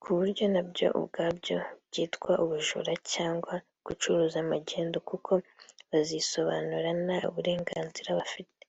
[0.00, 3.54] ku buryo nabyo ubwabyo byitwa ubujura cyangwa
[3.86, 5.32] gucuruza magendu kuko
[5.90, 8.62] bazisobanura nta burenganzira bafite